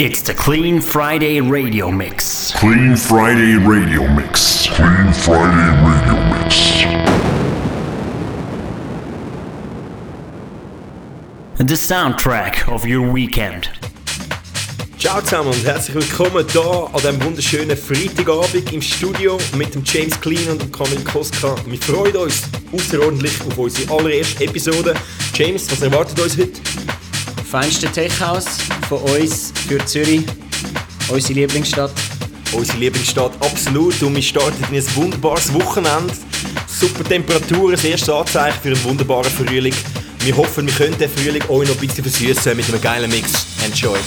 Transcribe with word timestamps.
It's 0.00 0.22
the 0.22 0.32
Clean 0.32 0.80
Friday 0.80 1.40
Radio 1.40 1.90
Mix. 1.90 2.52
Clean 2.52 2.94
Friday 2.94 3.56
Radio 3.56 4.06
Mix. 4.06 4.68
Clean 4.68 5.12
Friday 5.12 5.72
Radio 5.82 6.14
Mix. 6.30 6.84
The 11.58 11.74
soundtrack 11.74 12.68
of 12.68 12.86
your 12.86 13.12
weekend. 13.12 13.70
Ciao 15.00 15.20
zusammen 15.20 15.48
und 15.48 15.64
herzlich 15.64 15.96
willkommen 15.96 16.46
hier 16.48 16.62
an 16.62 17.00
diesem 17.00 17.24
wunderschönen 17.24 17.76
Freitagabend 17.76 18.72
im 18.72 18.80
Studio 18.80 19.36
mit 19.56 19.74
dem 19.74 19.82
James 19.84 20.20
Clean 20.20 20.48
und 20.48 20.62
dem 20.62 20.70
Kamil 20.70 21.02
Koska. 21.02 21.56
Wir 21.66 21.78
freuen 21.80 22.14
uns 22.14 22.44
außerordentlich 22.72 23.32
auf 23.48 23.58
unsere 23.58 23.92
allererste 23.98 24.44
Episode. 24.44 24.94
James, 25.34 25.68
was 25.72 25.82
erwartet 25.82 26.20
uns 26.20 26.38
heute? 26.38 26.60
Feinste 27.50 27.90
Tech-House 27.90 28.58
von 28.90 28.98
uns 28.98 29.54
für 29.66 29.82
Zürich, 29.86 30.20
unsere 31.08 31.32
Lieblingsstadt. 31.32 31.92
Unsere 32.52 32.76
Lieblingsstadt, 32.78 33.32
absolut. 33.40 34.02
Und 34.02 34.14
wir 34.14 34.22
starten 34.22 34.62
in 34.70 34.78
ein 34.78 34.96
wunderbares 34.96 35.52
Wochenende. 35.54 36.12
Super 36.66 37.04
Temperaturen, 37.04 37.72
das 37.72 37.84
erste 37.84 38.14
Anzeichen 38.14 38.58
für 38.60 38.68
einen 38.68 38.84
wunderbaren 38.84 39.30
Frühling. 39.30 39.74
Wir 40.20 40.36
hoffen, 40.36 40.66
wir 40.66 40.74
können 40.74 40.98
den 40.98 41.08
Frühling 41.08 41.42
euch 41.48 41.68
noch 41.68 41.74
ein 41.74 41.86
bisschen 41.86 42.04
versüßen 42.04 42.54
mit 42.54 42.68
einem 42.68 42.82
geilen 42.82 43.10
Mix. 43.10 43.46
Enjoy! 43.64 43.98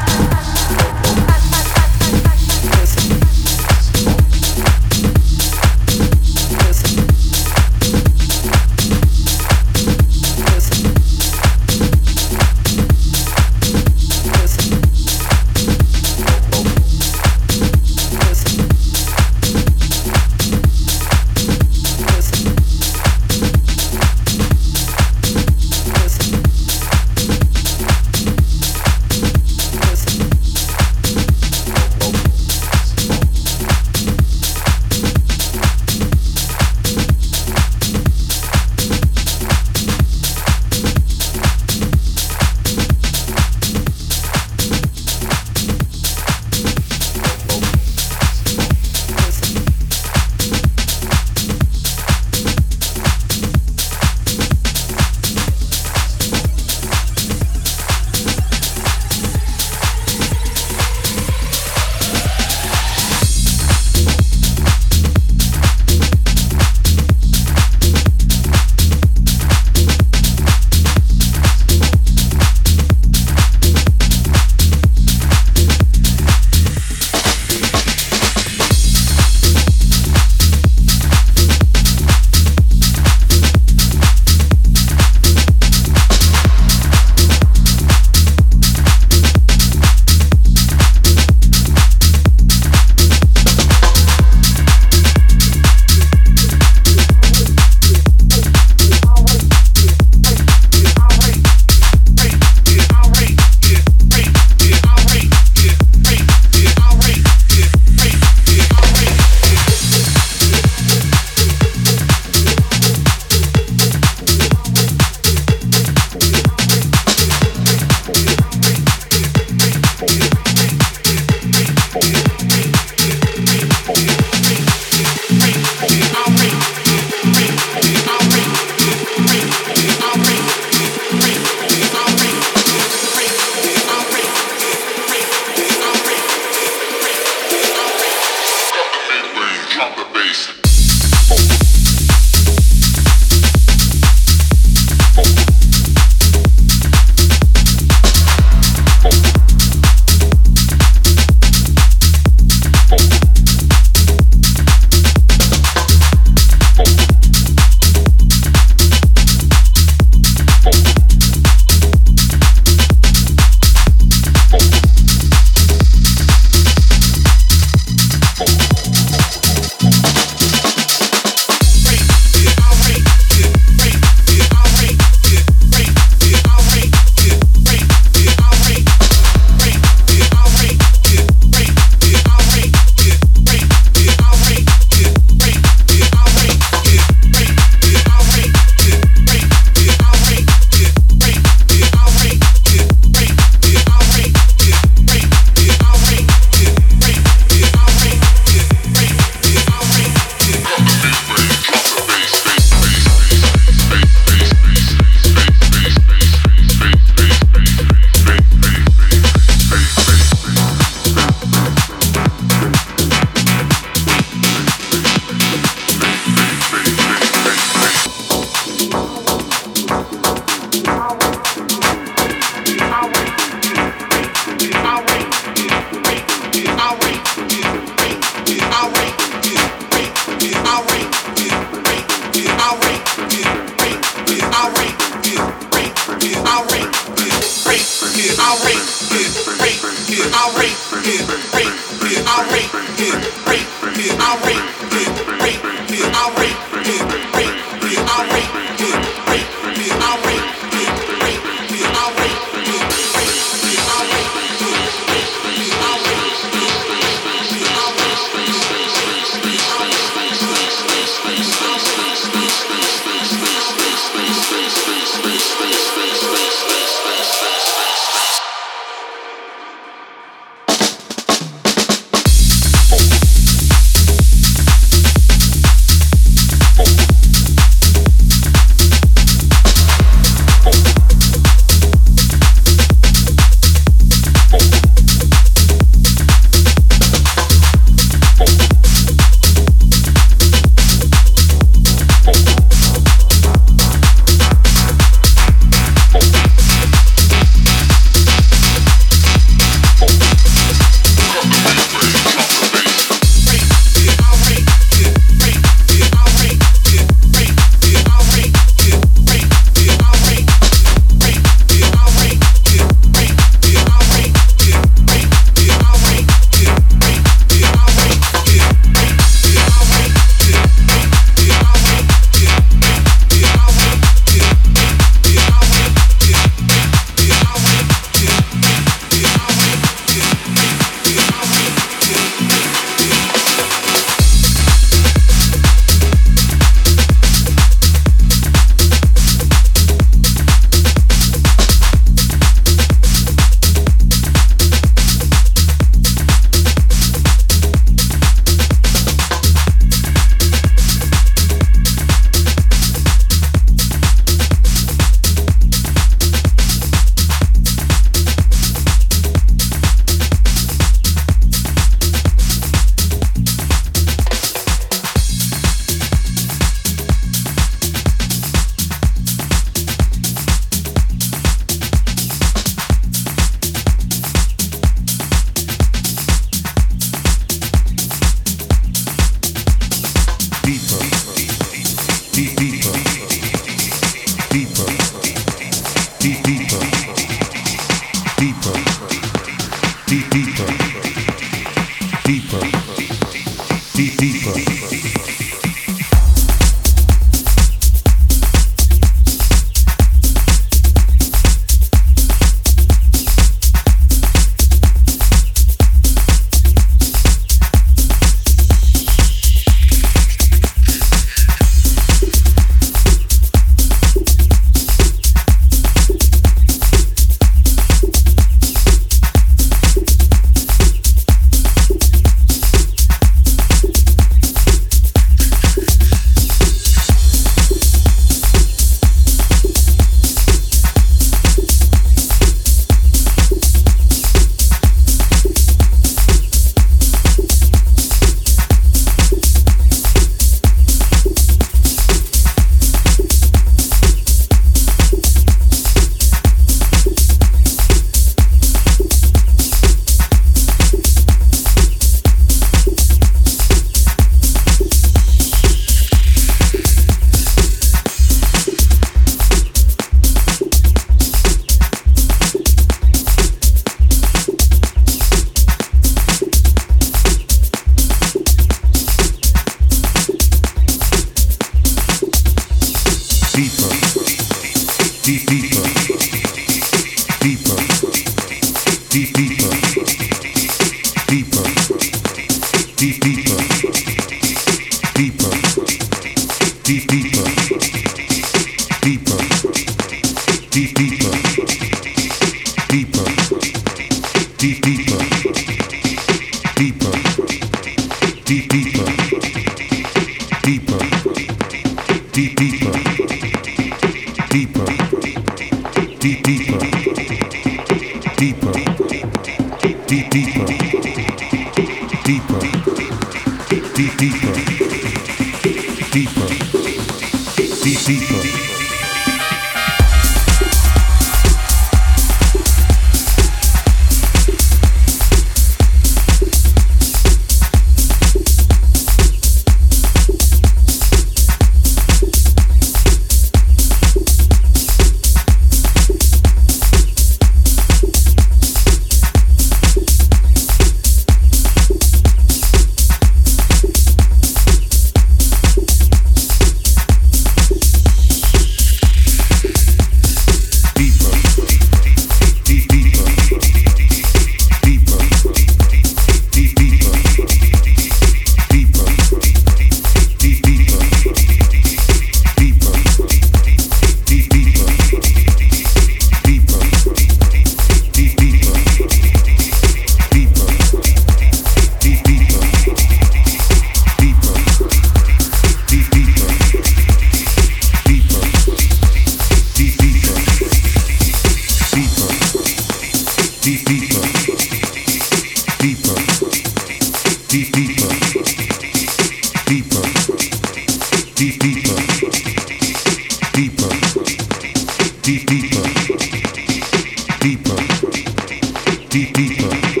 Deep 599.11 599.33
deeper, 599.33 600.00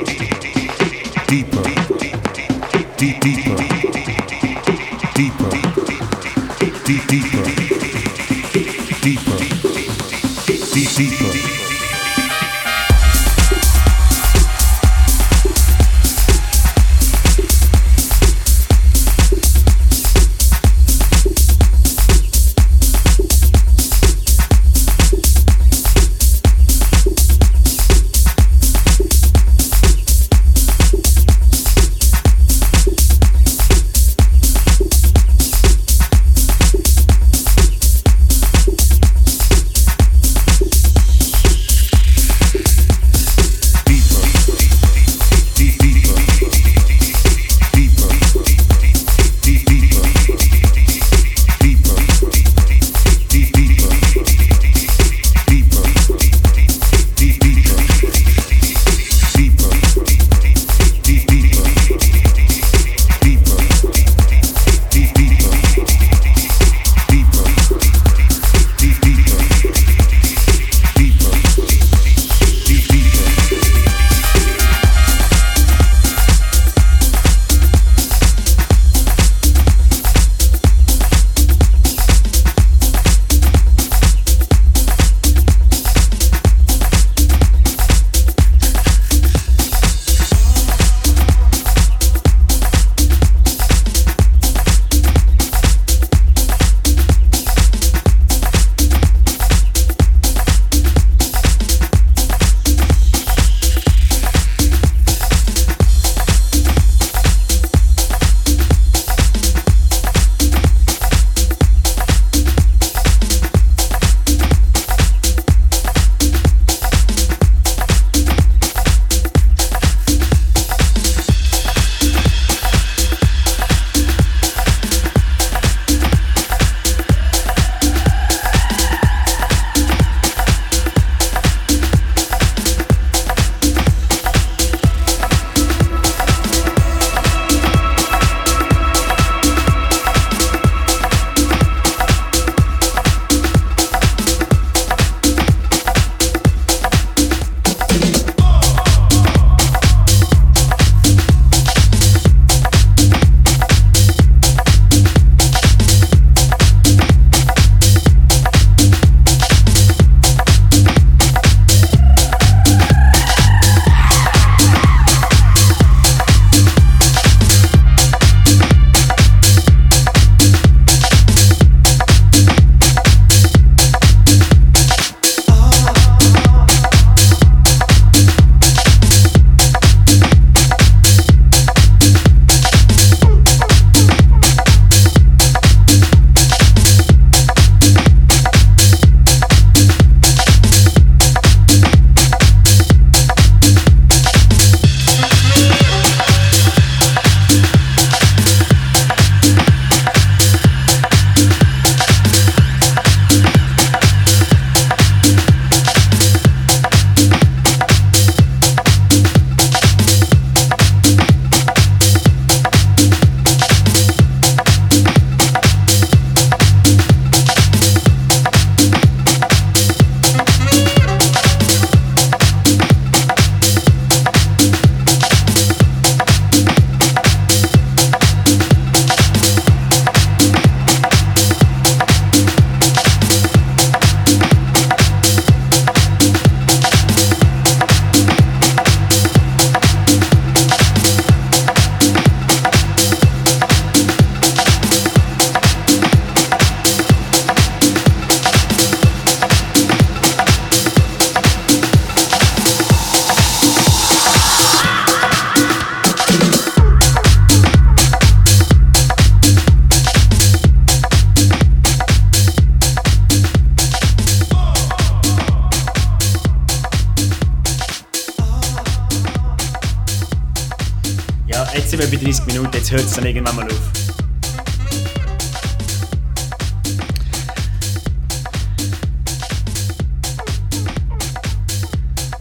jetzt 272.81 272.91
hört 272.91 273.03
es 273.03 273.13
dann 273.13 273.25
irgendwann 273.27 273.55
mal 273.55 273.65
auf. 273.65 273.91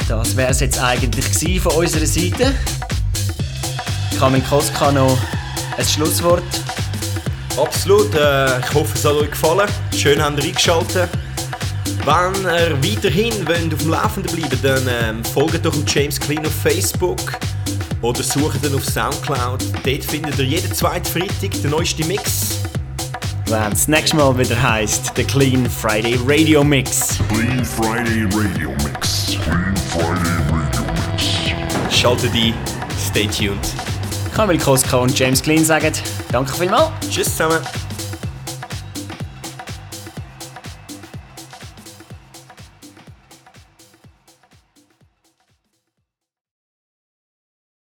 Das 0.08 0.36
wäre 0.36 0.50
es 0.50 0.60
jetzt 0.60 0.80
eigentlich 0.82 1.60
von 1.60 1.72
unserer 1.72 2.06
Seite. 2.06 2.54
Kamil 4.18 4.40
Koska 4.48 4.90
noch 4.92 5.18
ein 5.76 5.84
Schlusswort. 5.84 6.42
Absolut, 7.58 8.14
äh, 8.14 8.60
ich 8.60 8.74
hoffe 8.74 8.94
es 8.94 9.04
hat 9.04 9.12
euch 9.12 9.30
gefallen. 9.30 9.68
Schön 9.94 10.22
habt 10.22 10.38
ihr 10.38 10.48
eingeschaltet. 10.48 11.10
Wenn 12.06 12.44
ihr 12.44 12.96
weiterhin 12.96 13.46
wollt 13.46 13.74
auf 13.74 13.80
dem 13.80 13.90
Laufenden 13.90 14.34
bleiben 14.34 14.58
dann 14.62 14.88
ähm, 14.88 15.24
folgt 15.24 15.66
doch 15.66 15.74
James 15.86 16.18
Clean 16.18 16.44
auf 16.46 16.54
Facebook 16.62 17.20
oder 18.02 18.22
sucht 18.22 18.64
ihn 18.64 18.74
auf 18.74 18.84
Soundcloud. 18.84 19.64
Dort 19.84 20.04
findet 20.04 20.38
ihr 20.38 20.44
jeden 20.44 20.72
zweiten 20.72 21.04
Freitag 21.04 21.50
den 21.62 21.70
neuesten 21.70 22.06
Mix. 22.06 22.60
Wenn 23.46 23.72
es 23.72 23.88
nächstes 23.88 24.14
Mal 24.14 24.38
wieder 24.38 24.62
heisst, 24.62 25.16
der 25.16 25.24
Clean 25.24 25.68
Friday 25.68 26.18
Radio 26.24 26.62
Mix. 26.62 27.18
Clean 27.28 27.64
Friday 27.64 28.24
Radio 28.32 28.70
Mix. 28.84 29.36
Clean 29.42 29.74
Friday 29.90 30.36
Radio 30.50 30.82
Mix. 30.92 31.94
Schaltet 31.94 32.32
ein, 32.32 32.54
stay 32.98 33.26
tuned. 33.26 33.74
Kamil 34.34 34.58
Koska 34.58 34.98
und 34.98 35.18
James 35.18 35.42
Clean 35.42 35.64
sagen 35.64 35.92
Danke 36.30 36.52
vielmals. 36.54 36.90
Tschüss 37.10 37.30
zusammen. 37.30 37.58